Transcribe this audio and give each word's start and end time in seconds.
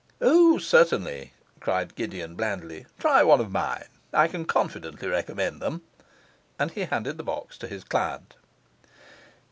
'Oh, 0.19 0.57
certainly,' 0.57 1.33
cried 1.59 1.93
Gideon 1.93 2.33
blandly. 2.33 2.87
'Try 2.97 3.21
one 3.21 3.39
of 3.39 3.51
mine; 3.51 3.85
I 4.11 4.27
can 4.27 4.45
confidently 4.45 5.07
recommend 5.07 5.61
them.' 5.61 5.83
And 6.57 6.71
he 6.71 6.85
handed 6.85 7.17
the 7.19 7.23
box 7.23 7.55
to 7.59 7.67
his 7.67 7.83
client. 7.83 8.33